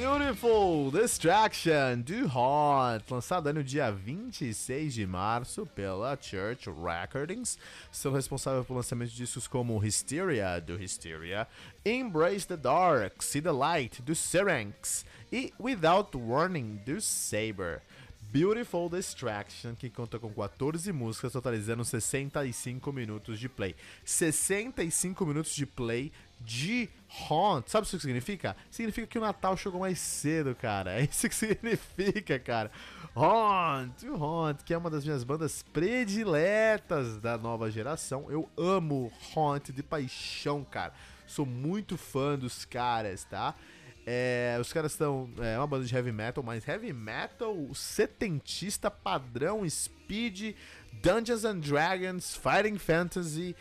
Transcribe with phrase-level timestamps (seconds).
[0.00, 7.58] Beautiful Distraction do Hot, lançado no dia 26 de março pela Church Recordings,
[7.92, 11.46] sendo responsável pelo lançamento de discos como Hysteria, do Hysteria,
[11.84, 17.82] Embrace the Dark, See the Light, do Syrinx e Without Warning, do Saber.
[18.32, 23.74] Beautiful Distraction, que conta com 14 músicas, totalizando 65 minutos de play.
[24.04, 26.88] 65 minutos de play de
[27.28, 27.68] Haunt.
[27.68, 28.56] Sabe o que significa?
[28.70, 30.90] Significa que o Natal chegou mais cedo, cara.
[31.00, 32.70] É isso que significa, cara.
[33.14, 38.26] Haunt, Haunt, que é uma das minhas bandas prediletas da nova geração.
[38.30, 40.92] Eu amo Haunt de paixão, cara.
[41.26, 43.54] Sou muito fã dos caras, tá?
[44.06, 45.30] É, os caras estão.
[45.38, 50.56] É uma banda de heavy metal, mas heavy metal setentista padrão, speed,
[51.02, 53.54] Dungeons and Dragons, Fighting Fantasy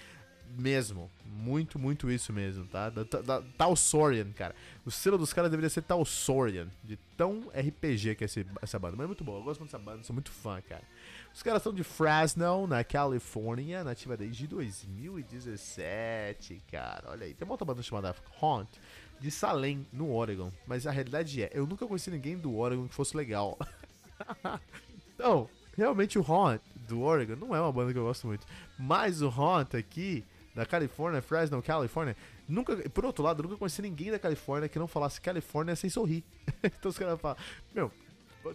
[0.57, 1.09] mesmo.
[1.25, 2.89] Muito, muito isso mesmo, tá?
[2.89, 4.53] Da, da, Talsorian, cara.
[4.85, 8.97] O selo dos caras deveria ser Talsorian, de tão RPG que é esse, essa banda.
[8.97, 10.83] Mas é muito bom, eu gosto muito dessa banda, sou muito fã, cara.
[11.33, 17.11] Os caras são de Fresno, na Califórnia, nativa desde 2017, cara.
[17.11, 17.33] Olha aí.
[17.33, 18.67] Tem uma outra banda chamada Haunt,
[19.19, 20.51] de Salem, no Oregon.
[20.65, 23.57] Mas a realidade é, eu nunca conheci ninguém do Oregon que fosse legal.
[25.13, 25.47] então,
[25.77, 28.45] realmente o Haunt do Oregon não é uma banda que eu gosto muito.
[28.77, 32.15] Mas o Haunt aqui da Califórnia, Fresno, Califórnia.
[32.47, 36.23] Nunca, por outro lado, nunca conheci ninguém da Califórnia que não falasse Califórnia sem sorrir.
[36.63, 37.37] então os caras falam,
[37.73, 37.91] meu,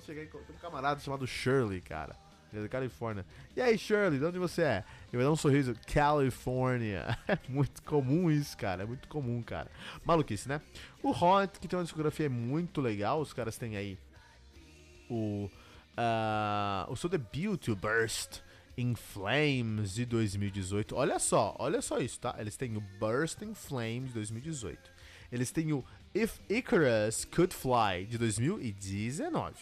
[0.01, 2.17] chegar em tem um camarada chamado Shirley, cara.
[2.52, 3.27] É da Califórnia.
[3.57, 4.85] E aí, Shirley, de onde você é?
[5.08, 7.18] Ele vai dar um sorriso, Califórnia.
[7.27, 8.85] É muito comum isso, cara.
[8.85, 9.68] É muito comum, cara.
[10.05, 10.61] Maluquice, né?
[11.02, 13.20] O Haunt, que tem uma discografia muito legal.
[13.20, 13.98] Os caras têm aí
[15.11, 15.51] o.
[15.97, 18.41] Uh, o seu debut, o Burst
[18.77, 20.95] in Flames de 2018.
[20.95, 22.35] Olha só, olha só isso, tá?
[22.39, 24.79] Eles têm o Burst in Flames de 2018.
[25.30, 29.55] Eles têm o If Icarus Could Fly de 2019.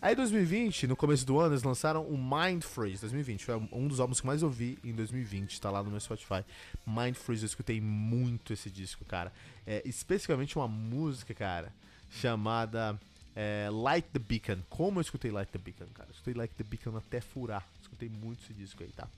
[0.00, 3.44] Aí 2020, no começo do ano, eles lançaram o Mind Freeze 2020.
[3.44, 6.44] Foi um dos álbuns que mais ouvi em 2020, tá lá no meu Spotify.
[6.86, 9.32] Mind Freeze, eu escutei muito esse disco, cara.
[9.66, 11.72] É, especificamente uma música, cara,
[12.12, 12.96] chamada
[13.34, 14.62] é, Light the Beacon.
[14.68, 16.08] Como eu escutei Light the Beacon, cara?
[16.10, 17.66] Eu escutei Light the Beacon até furar
[17.98, 19.08] escutei muito esse disco aí, tá?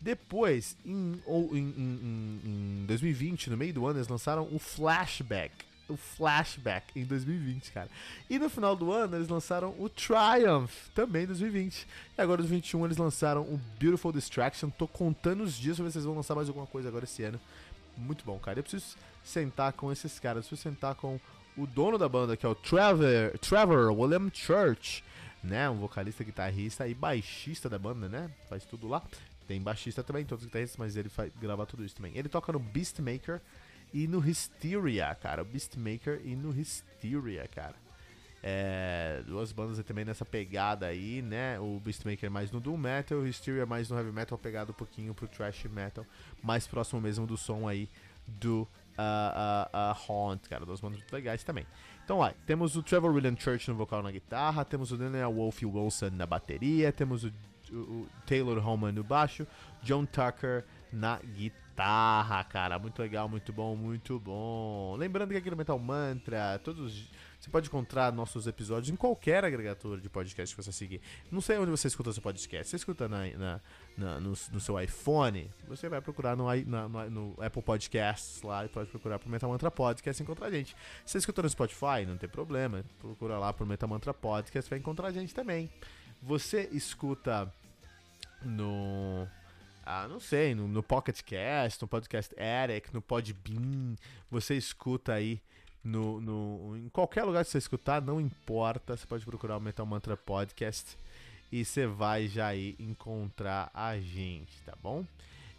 [0.00, 2.40] Depois, em, ou, em, em,
[2.82, 5.52] em 2020, no meio do ano, eles lançaram o Flashback.
[5.88, 7.88] O Flashback em 2020, cara.
[8.28, 11.86] E no final do ano, eles lançaram o Triumph, também em 2020.
[12.18, 14.68] E agora, em 2021, eles lançaram o Beautiful Distraction.
[14.68, 17.22] Tô contando os dias pra ver se eles vão lançar mais alguma coisa agora esse
[17.22, 17.40] ano.
[17.96, 18.58] Muito bom, cara.
[18.58, 20.44] Eu preciso sentar com esses caras.
[20.44, 21.20] Eu preciso sentar com
[21.56, 25.02] o dono da banda, que é o Trevor, Trevor William Church
[25.42, 25.68] né?
[25.70, 28.30] Um vocalista, guitarrista e baixista da banda, né?
[28.48, 29.02] Faz tudo lá.
[29.46, 32.16] Tem baixista também, todos os guitarristas, mas ele faz, grava tudo isso também.
[32.16, 33.40] Ele toca no Beastmaker
[33.92, 35.42] e no Hysteria, cara.
[35.42, 37.76] O Beastmaker e no Hysteria, cara.
[38.42, 41.58] É, duas bandas também nessa pegada aí, né?
[41.58, 45.14] O Beastmaker mais no Doom Metal, o Hysteria mais no Heavy Metal, pegado um pouquinho
[45.14, 46.04] pro Thrash Metal,
[46.42, 47.88] mais próximo mesmo do som aí
[48.26, 48.66] do
[48.98, 50.64] uh, uh, uh, Haunt, cara.
[50.64, 51.66] Duas bandas muito legais também.
[52.04, 55.62] Então, ó, temos o Trevor William Church no vocal na guitarra, temos o Daniel Wolf
[55.62, 57.32] Wilson na bateria, temos o,
[57.72, 59.46] o, o Taylor Holman no baixo,
[59.82, 62.78] John Tucker na guitarra, cara.
[62.78, 64.96] Muito legal, muito bom, muito bom.
[64.96, 67.10] Lembrando que aqui no Metal Mantra, todos
[67.46, 71.00] você pode encontrar nossos episódios em qualquer agregador de podcast que você seguir.
[71.30, 72.68] Não sei onde você escuta seu podcast.
[72.68, 73.60] Você escuta na, na,
[73.96, 78.68] na no, no, seu iPhone, você vai procurar no, no, no, Apple Podcasts lá e
[78.68, 80.74] pode procurar por Metal Mantra Podcast e encontrar a gente.
[81.04, 82.84] Se você escuta no Spotify, não tem problema.
[82.98, 85.70] Procura lá por Metal Mantra Podcast vai encontrar a gente também.
[86.20, 87.52] Você escuta
[88.42, 89.28] no.
[89.84, 93.94] Ah, não sei, no, no Pocket Cast, no Podcast Eric, no Podbean,
[94.28, 95.40] você escuta aí
[95.86, 99.86] no, no, em qualquer lugar que você escutar, não importa, você pode procurar o Metal
[99.86, 100.98] Mantra Podcast
[101.50, 105.04] e você vai já aí encontrar a gente, tá bom?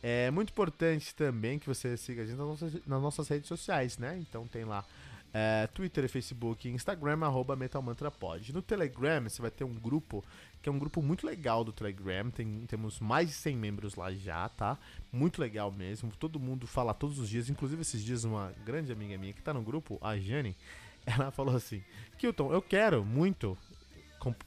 [0.04, 3.98] É muito importante também que você siga a gente nas nossas, nas nossas redes sociais,
[3.98, 4.18] né?
[4.20, 4.86] Então tem lá
[5.34, 8.54] é, Twitter, Facebook, Instagram, arroba MetalMantraPod.
[8.54, 10.24] No Telegram você vai ter um grupo,
[10.62, 14.12] que é um grupo muito legal do Telegram, tem, temos mais de 100 membros lá
[14.14, 14.78] já, tá?
[15.12, 19.18] Muito legal mesmo, todo mundo fala todos os dias, inclusive esses dias uma grande amiga
[19.18, 20.56] minha que tá no grupo, a Jane,
[21.06, 21.84] ela falou assim:
[22.18, 23.58] Kilton, eu quero muito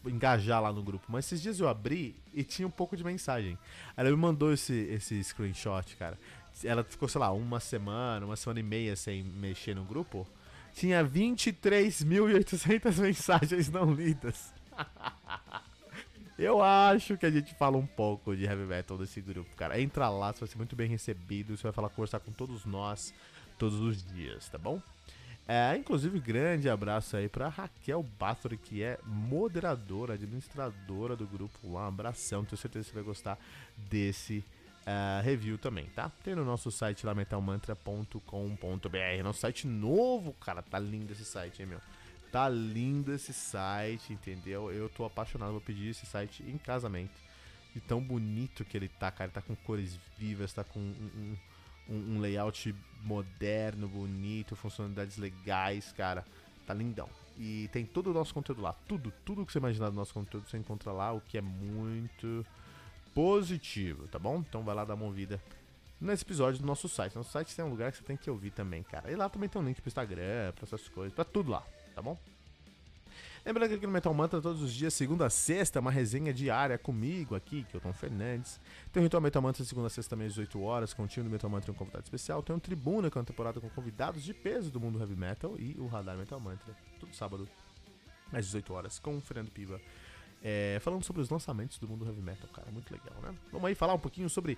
[0.04, 3.56] engajar lá no grupo, mas esses dias eu abri e tinha um pouco de mensagem.
[3.96, 6.18] Ela me mandou esse, esse screenshot, cara.
[6.64, 10.26] Ela ficou, sei lá, uma semana, uma semana e meia sem mexer no grupo.
[10.72, 14.52] Tinha 23.800 mensagens não lidas.
[16.38, 19.78] Eu acho que a gente fala um pouco de heavy metal desse grupo, cara.
[19.78, 23.12] Entra lá, você vai ser muito bem recebido, você vai falar, conversar com todos nós
[23.58, 24.80] todos os dias, tá bom?
[25.46, 31.84] É, inclusive, grande abraço aí pra Raquel Bathory, que é moderadora, administradora do grupo lá.
[31.84, 33.38] Um abração, tenho certeza que você vai gostar
[33.76, 34.42] desse
[35.22, 36.10] review também, tá?
[36.22, 39.22] Tem no nosso site lá, metalmantra.com.br.
[39.22, 41.80] Nosso site novo, cara, tá lindo esse site, hein, meu?
[42.30, 44.70] Tá lindo esse site, entendeu?
[44.70, 47.18] Eu tô apaixonado, vou pedir esse site em casamento.
[47.74, 49.28] De tão bonito que ele tá, cara.
[49.28, 51.36] Ele tá com cores vivas, tá com um,
[51.88, 56.24] um, um layout moderno, bonito, funcionalidades legais, cara.
[56.66, 57.08] Tá lindão.
[57.38, 58.74] E tem todo o nosso conteúdo lá.
[58.86, 62.46] Tudo, tudo que você imaginar do nosso conteúdo você encontra lá, o que é muito
[63.20, 64.38] positivo, tá bom?
[64.38, 65.38] Então vai lá dar uma ouvida
[66.00, 67.14] nesse episódio do nosso site.
[67.14, 69.12] Nosso site tem um lugar que você tem que ouvir também, cara.
[69.12, 71.62] E lá também tem um link pro Instagram, pra essas coisas, pra tudo lá,
[71.94, 72.18] tá bom?
[73.44, 76.78] Lembrando que aqui no Metal Mantra, todos os dias, segunda a sexta, uma resenha diária
[76.78, 78.58] comigo aqui, que é o Tom Fernandes.
[78.90, 81.30] Tem o Ritual Metal Mantra segunda a sexta às 18 horas, com o time do
[81.30, 82.42] Metal Mantra e um convidado especial.
[82.42, 85.56] Tem o Tribuna, que é uma temporada com convidados de peso do mundo heavy metal.
[85.58, 87.46] E o Radar Metal Mantra, todo sábado,
[88.32, 89.78] às 18 horas, com o Fernando Piva.
[90.42, 93.34] É, falando sobre os lançamentos do mundo heavy metal, cara, muito legal, né?
[93.52, 94.56] Vamos aí falar um pouquinho sobre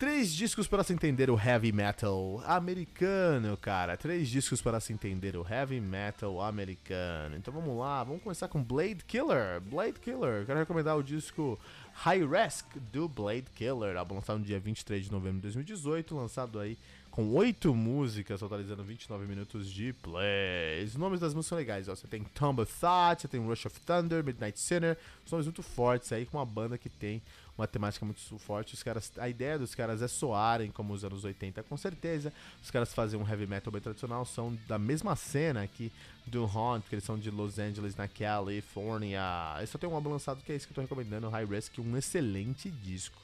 [0.00, 3.98] Três discos para se entender o heavy metal americano, cara.
[3.98, 7.36] Três discos para se entender o heavy metal americano.
[7.36, 9.60] Então vamos lá, vamos começar com Blade Killer.
[9.60, 11.60] Blade Killer, quero recomendar o disco
[11.92, 16.58] High Risk do Blade Killer, álbum lançado no dia 23 de novembro de 2018, lançado
[16.58, 16.78] aí
[17.10, 20.84] com oito músicas, totalizando 29 minutos de play.
[20.84, 21.94] Os nomes das músicas são legais, ó.
[21.94, 25.62] Você tem Tomb of Thought, você tem Rush of Thunder, Midnight Sinner, os nomes muito
[25.62, 27.20] fortes aí, com uma banda que tem
[27.60, 28.74] uma temática muito forte.
[28.74, 32.32] Os caras, a ideia dos caras é soarem como os anos 80, com certeza.
[32.62, 35.92] Os caras fazem um heavy metal bem tradicional, são da mesma cena aqui
[36.26, 39.20] do Haunt, que eles são de Los Angeles, na Califórnia.
[39.60, 41.78] Eu só tem um álbum lançado que é esse que eu tô recomendando, High Risk,
[41.78, 43.18] um excelente disco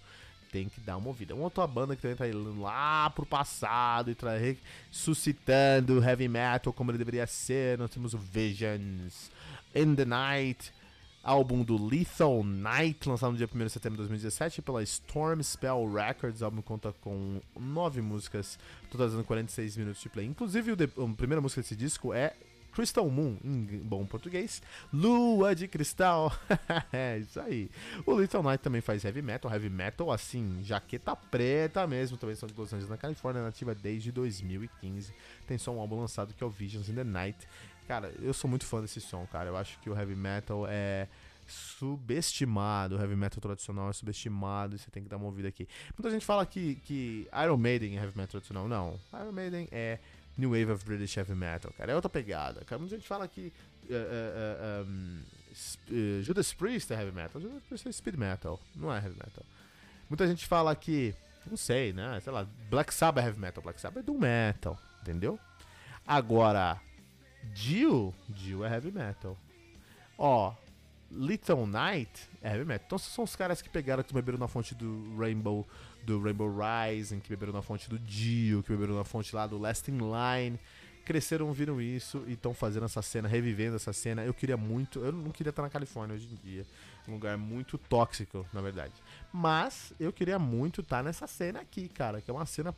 [0.51, 1.35] tem que dar uma ouvida.
[1.35, 4.17] Uma outra banda que também tá indo lá pro passado e
[4.91, 7.77] ressuscitando heavy metal como ele deveria ser.
[7.77, 9.31] Nós temos o Visions,
[9.75, 10.73] In the Night,
[11.27, 15.93] álbum do Lethal Night, lançado no dia 1 de setembro de 2017 pela Storm Spell
[15.93, 16.41] Records.
[16.41, 18.57] O álbum conta com nove músicas,
[18.89, 20.25] totalizando 46 minutos de play.
[20.25, 22.33] Inclusive, a primeira música desse disco é
[22.77, 24.61] Crystal Moon, em bom português.
[24.93, 26.31] Lua de Cristal.
[26.93, 27.71] é isso aí.
[28.05, 29.51] O Little Night também faz heavy metal.
[29.51, 32.19] Heavy metal, assim, jaqueta preta mesmo.
[32.19, 35.11] Também são de Los Angeles, na Califórnia, nativa desde 2015.
[35.47, 37.49] Tem só um álbum lançado que é o Visions in the Night.
[37.89, 39.49] Cara, eu sou muito fã desse som, cara.
[39.49, 41.09] Eu acho que o heavy metal é
[41.47, 42.97] subestimado.
[42.97, 45.67] O heavy metal tradicional é subestimado e você tem que dar uma ouvida aqui.
[45.97, 48.69] Muita gente fala que, que Iron Maiden é heavy metal tradicional.
[48.69, 49.01] Não.
[49.15, 49.99] Iron Maiden é
[50.37, 51.93] New Wave of British Heavy Metal, cara.
[51.93, 52.65] É outra pegada.
[52.65, 53.53] Cara, muita gente fala que
[53.85, 55.23] uh, uh, um,
[56.23, 57.41] Judas Priest é heavy metal.
[57.41, 59.45] Judas Priest é speed metal, não é heavy metal.
[60.09, 61.15] Muita gente fala que,
[61.47, 62.21] não sei, né?
[62.21, 63.63] Sei lá, Black Sabbath é heavy metal.
[63.63, 65.39] Black Sabbath é do metal, entendeu?
[66.07, 66.81] Agora,
[67.55, 69.37] Dio, Dio é heavy metal.
[70.19, 70.55] Ó,
[71.11, 72.85] Little Night é heavy metal.
[72.87, 75.67] Então são os caras que pegaram, que beberam na fonte do Rainbow
[76.07, 79.59] do Rainbow Rising, que beberam na fonte do Dio, que beberam na fonte lá do
[79.59, 80.59] Last in Line.
[81.05, 84.25] Cresceram, viram isso e estão fazendo essa cena, revivendo essa cena.
[84.25, 86.67] Eu queria muito, eu não queria estar na Califórnia hoje em dia.
[87.07, 88.95] Um lugar muito tóxico, na verdade.
[89.33, 92.21] Mas eu queria muito estar nessa cena aqui, cara.
[92.21, 92.75] Que é uma cena.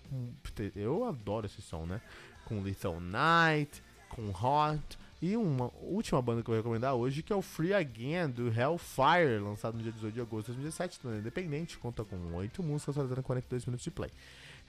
[0.77, 2.01] Eu adoro esse som, né?
[2.45, 7.33] Com Little Night, com Hot e uma última banda que eu vou recomendar hoje, que
[7.33, 11.19] é o Free Again, do Hellfire, lançado no dia 18 de agosto de 2017, também
[11.19, 14.11] independente, conta com 8 músicas, fazendo 42 minutos de play.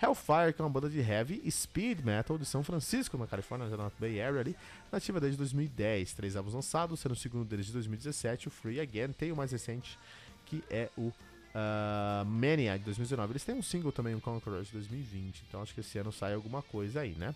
[0.02, 3.92] Hellfire, que é uma banda de heavy speed metal de São Francisco, na Califórnia, na
[4.00, 4.56] Bay Area ali,
[4.92, 6.14] nativa desde 2010.
[6.14, 9.12] Três álbuns lançados, sendo o segundo deles de 2017, o Free Again.
[9.12, 10.00] Tem o mais recente,
[10.46, 11.12] que é o
[11.54, 13.34] uh, Mania, de 2019.
[13.34, 16.34] Eles têm um single também, o Conqueror, de 2020, então acho que esse ano sai
[16.34, 17.36] alguma coisa aí, né?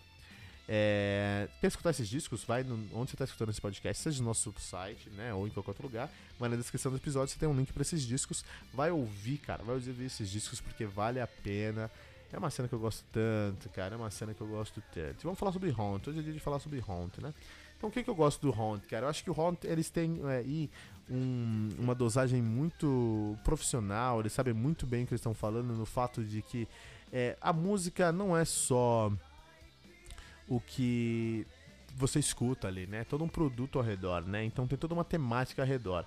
[0.68, 2.44] É, quer escutar esses discos?
[2.44, 5.50] Vai no, onde você está escutando esse podcast, seja no nosso site, né, ou em
[5.50, 6.10] qualquer outro lugar.
[6.40, 8.46] Mas na descrição do episódio você tem um link para esses discos.
[8.74, 11.92] Vai ouvir, cara, vai ouvir esses discos porque vale a pena.
[12.32, 13.94] É uma cena que eu gosto tanto, cara.
[13.94, 15.22] É uma cena que eu gosto tanto.
[15.22, 16.08] E vamos falar sobre Haunt.
[16.08, 17.32] Hoje é dia de falar sobre Haunt, né?
[17.78, 19.06] Então o que, que eu gosto do Haunt, cara?
[19.06, 20.70] Eu acho que o Haunt, eles têm é, aí
[21.08, 24.20] um, uma dosagem muito profissional.
[24.20, 26.68] Eles sabem muito bem o que eles estão falando no fato de que
[27.12, 29.12] é, a música não é só
[30.48, 31.46] o que
[31.96, 33.04] você escuta ali, né?
[33.04, 34.44] Todo um produto ao redor, né?
[34.44, 36.06] Então tem toda uma temática ao redor.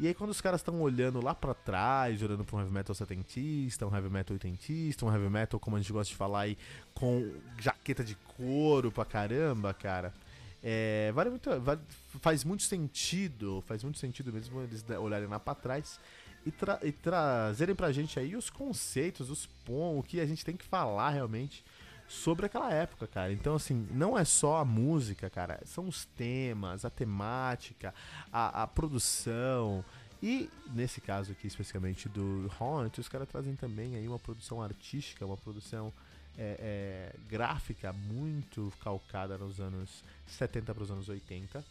[0.00, 2.94] E aí quando os caras estão olhando lá para trás, olhando para um heavy metal
[2.94, 6.58] setentista, um heavy metal oitentista, um heavy metal, como a gente gosta de falar aí,
[6.94, 10.14] com jaqueta de couro pra caramba, cara.
[10.62, 11.80] É, vale muito, vale,
[12.20, 16.00] faz muito sentido, faz muito sentido mesmo eles olharem lá para trás
[16.44, 20.44] e, tra e trazerem pra gente aí os conceitos, os pontos, o que a gente
[20.44, 21.64] tem que falar realmente
[22.08, 23.32] sobre aquela época, cara.
[23.32, 27.94] Então, assim, não é só a música, cara, são os temas, a temática,
[28.32, 29.84] a, a produção.
[30.22, 35.24] E nesse caso aqui, especificamente do Haunt, os caras trazem também aí uma produção artística,
[35.24, 35.92] uma produção
[36.36, 41.64] é, é, gráfica muito calcada nos anos 70 para os anos 80.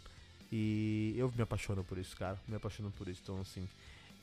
[0.52, 2.40] E eu me apaixono por isso, cara.
[2.48, 3.22] Me apaixono por isso.
[3.24, 3.68] Então, assim,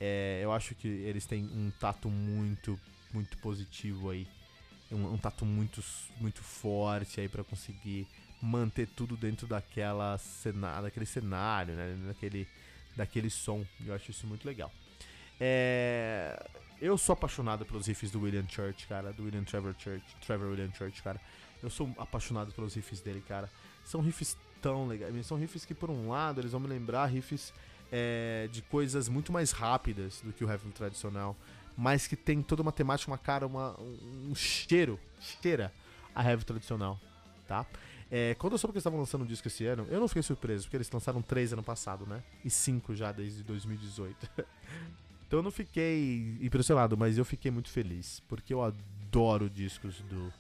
[0.01, 2.79] é, eu acho que eles têm um tato muito,
[3.13, 4.27] muito positivo aí
[4.95, 5.83] um, um tato muito,
[6.21, 8.07] muito forte aí para conseguir
[8.41, 11.97] manter tudo dentro daquela cena, daquele cenário, né?
[12.07, 12.49] Daquele,
[12.97, 13.65] daquele som.
[13.85, 14.71] Eu acho isso muito legal.
[15.41, 16.49] É,
[16.81, 20.73] eu sou apaixonado pelos riffs do William Church, cara, do William Trevor Church, Trevor William
[20.73, 21.21] Church, cara.
[21.63, 23.51] Eu sou apaixonado pelos riffs dele, cara.
[23.85, 25.27] São riffs tão legais.
[25.27, 27.53] São riffs que, por um lado, eles vão me lembrar riffs
[27.91, 31.37] é, de coisas muito mais rápidas do que o heavy tradicional
[31.77, 35.73] mas que tem toda uma temática, uma cara, uma, um cheiro, cheira
[36.15, 37.01] a heavy tradicional,
[37.47, 37.67] tá?
[38.11, 40.23] É, quando eu soube que eles estavam lançando um disco esse ano, eu não fiquei
[40.23, 42.23] surpreso, porque eles lançaram três ano passado, né?
[42.45, 44.31] E cinco já desde 2018.
[45.27, 50.33] então eu não fiquei impressionado, mas eu fiquei muito feliz, porque eu adoro discos do.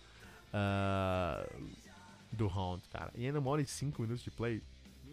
[0.54, 1.84] Uh,
[2.34, 3.10] do Hound, cara.
[3.14, 4.60] E ainda mora em 5 minutos de play.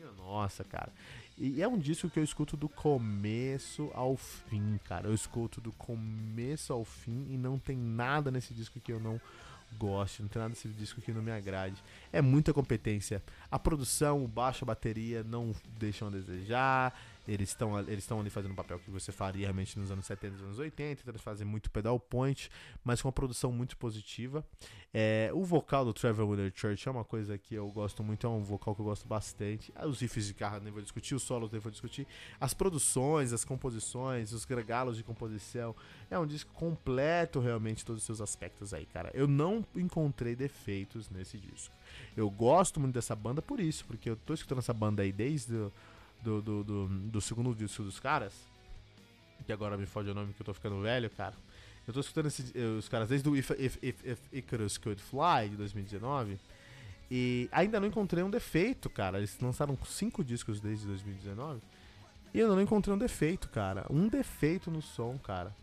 [0.02, 0.92] Minha nossa, cara.
[1.38, 5.08] E é um disco que eu escuto do começo ao fim, cara.
[5.08, 9.22] Eu escuto do começo ao fim e não tem nada nesse disco que eu não
[9.78, 11.84] goste, não tem nada nesse disco que não me agrade.
[12.12, 13.22] É muita competência.
[13.50, 17.00] A produção, o baixo, a bateria não deixam a desejar.
[17.28, 20.38] Eles estão eles estão ali fazendo um papel que você faria realmente nos anos 70
[20.38, 22.50] e anos 80, então eles fazem muito pedal point,
[22.84, 24.46] mas com uma produção muito positiva.
[24.94, 28.30] É, o vocal do Trevor Wheeler Church é uma coisa que eu gosto muito, é
[28.30, 29.72] um vocal que eu gosto bastante.
[29.74, 32.06] Ah, os riffs de carro nem vou discutir, os solos nem vou discutir.
[32.40, 35.74] As produções, as composições, os gregalos de composição.
[36.10, 39.12] É um disco completo realmente todos os seus aspectos aí, cara.
[39.14, 41.74] Eu não encontrei defeitos nesse disco.
[42.18, 45.72] Eu gosto muito dessa banda por isso, porque eu tô escutando essa banda aí desde
[46.22, 48.34] do, do, do, do segundo disco dos caras,
[49.46, 51.36] que agora me fode o nome que eu tô ficando velho, cara.
[51.88, 55.50] Eu tô escutando esse, os caras desde o If, If, If, If Icarus Could Fly,
[55.50, 56.40] de 2019,
[57.10, 59.18] e ainda não encontrei um defeito, cara.
[59.18, 61.60] Eles lançaram cinco discos desde 2019,
[62.34, 63.86] e eu não encontrei um defeito, cara.
[63.90, 65.54] Um defeito no som, cara.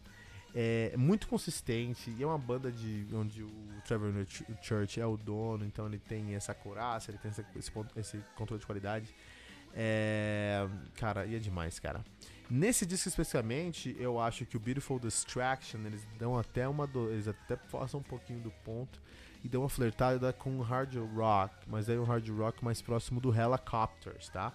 [0.55, 3.51] É muito consistente, e é uma banda de onde o
[3.87, 4.13] Trevor
[4.61, 8.59] Church é o dono, então ele tem essa coraça, ele tem esse, esse, esse controle
[8.59, 9.15] de qualidade.
[9.75, 10.67] É.
[10.97, 12.05] Cara, e é demais, cara.
[12.51, 16.87] Nesse disco especificamente, eu acho que o Beautiful Distraction, eles dão até uma.
[16.87, 17.11] Do...
[17.11, 19.01] Eles até passam um pouquinho do ponto
[19.45, 23.35] e dão uma flertada com hard rock, mas aí um hard rock mais próximo do
[23.35, 24.53] Helicopters, tá?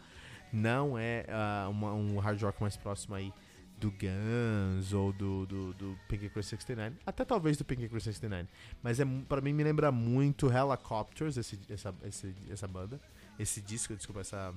[0.51, 3.34] Não é uh, uma, um hard rock mais próximo aí
[3.77, 8.48] do Guns ou do, do, do Pink Cruise 69, até talvez do Pink Cruise 69,
[8.82, 13.00] mas é, para mim me lembra muito Helicopters, esse, essa, esse, essa banda,
[13.38, 14.53] esse disco, desculpa, essa,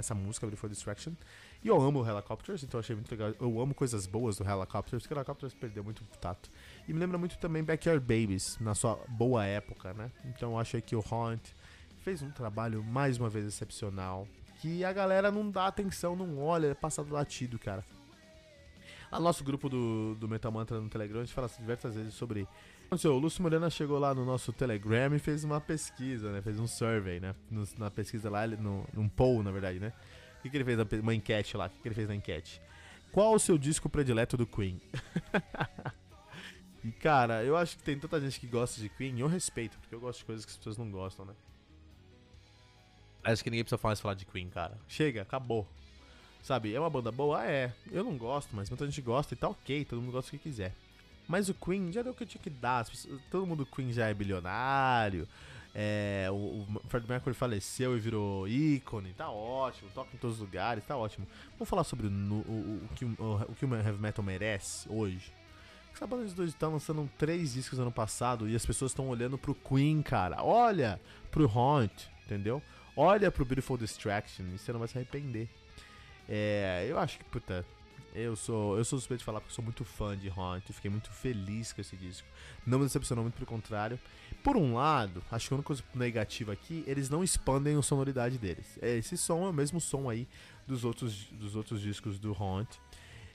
[0.00, 1.12] essa música, Beautiful Distraction.
[1.62, 3.32] E eu amo Helicopters, então achei muito legal.
[3.40, 6.50] Eu amo coisas boas do Helicopters, porque Helicopters perdeu muito tato.
[6.88, 10.10] E me lembra muito também Backyard Babies, na sua boa época, né?
[10.24, 11.42] Então eu achei que o Haunt
[12.02, 14.26] fez um trabalho mais uma vez excepcional.
[14.60, 17.84] Que a galera não dá atenção, não olha, é passado latido, cara.
[19.10, 22.14] Lá no nosso grupo do, do Metal Mantra no Telegram, a gente fala diversas vezes
[22.14, 22.46] sobre
[22.92, 26.42] o Lúcio Morena chegou lá no nosso Telegram e fez uma pesquisa, né?
[26.42, 27.34] Fez um survey, né?
[27.48, 29.92] No, na pesquisa lá, no, num poll, na verdade, né?
[30.38, 31.00] O que, que ele fez?
[31.00, 31.66] Uma enquete lá.
[31.66, 32.60] O que, que ele fez na enquete?
[33.12, 34.80] Qual o seu disco predileto do Queen?
[36.82, 39.78] e cara, eu acho que tem tanta gente que gosta de Queen e eu respeito,
[39.78, 41.34] porque eu gosto de coisas que as pessoas não gostam, né?
[43.22, 44.78] Acho que ninguém precisa mais falar de Queen, cara.
[44.88, 45.68] Chega, acabou.
[46.42, 47.44] Sabe, é uma banda boa?
[47.44, 47.72] É.
[47.90, 50.50] Eu não gosto, mas muita gente gosta e tá ok, todo mundo gosta do que
[50.50, 50.74] quiser.
[51.28, 52.84] Mas o Queen já deu o que tinha que dar.
[53.30, 55.28] Todo mundo Queen já é bilionário.
[55.72, 60.42] É, o, o Fred Mercury faleceu e virou ícone, tá ótimo, toca em todos os
[60.42, 61.26] lugares, tá ótimo.
[61.52, 65.32] Vamos falar sobre o, o, o, que, o, que o heavy metal merece hoje.
[65.94, 69.38] Essa banda de dois estão lançando três discos ano passado e as pessoas estão olhando
[69.38, 70.42] pro Queen, cara.
[70.42, 72.60] Olha pro Haunt, entendeu?
[72.96, 75.48] Olha pro Beautiful Distraction e você não vai se arrepender.
[76.30, 77.66] É, eu acho que, puta,
[78.14, 81.10] Eu sou, eu sou suspeito de falar porque sou muito fã de Haunt, fiquei muito
[81.10, 82.26] feliz com esse disco.
[82.66, 83.98] Não me decepcionou muito pelo contrário.
[84.42, 88.36] Por um lado, acho que a única coisa negativa aqui, eles não expandem a sonoridade
[88.36, 88.78] deles.
[88.82, 90.26] Esse som é o mesmo som aí
[90.66, 92.68] dos outros, dos outros discos do Haunt.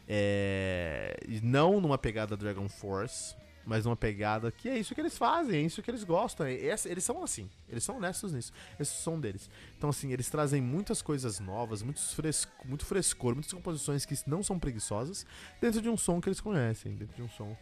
[0.07, 3.35] É, não numa pegada Dragon Force,
[3.65, 6.45] mas numa pegada que é isso que eles fazem, é isso que eles gostam.
[6.45, 6.53] É,
[6.86, 8.53] eles são assim, eles são honestos nisso.
[8.79, 9.50] Esse som deles.
[9.77, 14.43] Então, assim, eles trazem muitas coisas novas, muitos fresco, muito frescor, muitas composições que não
[14.43, 15.25] são preguiçosas,
[15.60, 17.57] dentro de um som que eles conhecem, dentro de um som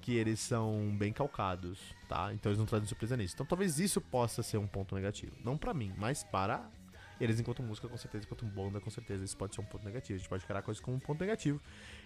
[0.00, 2.30] que eles são bem calcados, tá?
[2.34, 3.34] Então eles não trazem surpresa nisso.
[3.34, 5.34] Então talvez isso possa ser um ponto negativo.
[5.42, 6.68] Não para mim, mas para
[7.20, 10.16] eles enquanto música, com certeza, enquanto banda, com certeza, isso pode ser um ponto negativo.
[10.16, 11.60] A gente pode criar coisas como um ponto negativo.